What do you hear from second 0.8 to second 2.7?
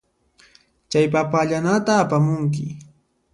Chay papa allanata apamunki.